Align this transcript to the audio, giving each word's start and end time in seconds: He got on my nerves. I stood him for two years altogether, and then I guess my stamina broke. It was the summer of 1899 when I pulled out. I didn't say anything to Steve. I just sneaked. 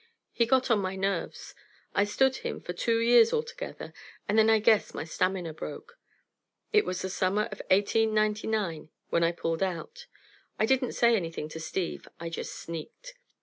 He 0.31 0.47
got 0.47 0.71
on 0.71 0.79
my 0.79 0.95
nerves. 0.95 1.53
I 1.93 2.05
stood 2.05 2.37
him 2.37 2.59
for 2.59 2.73
two 2.73 2.97
years 3.01 3.31
altogether, 3.31 3.93
and 4.27 4.35
then 4.35 4.49
I 4.49 4.57
guess 4.57 4.95
my 4.95 5.03
stamina 5.03 5.53
broke. 5.53 5.95
It 6.73 6.85
was 6.85 7.03
the 7.03 7.09
summer 7.11 7.43
of 7.51 7.61
1899 7.69 8.89
when 9.11 9.23
I 9.23 9.31
pulled 9.31 9.61
out. 9.61 10.07
I 10.57 10.65
didn't 10.65 10.93
say 10.93 11.15
anything 11.15 11.49
to 11.49 11.59
Steve. 11.59 12.07
I 12.19 12.29
just 12.31 12.55
sneaked. 12.55 13.13